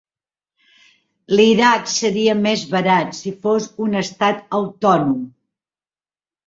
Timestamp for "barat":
2.73-3.15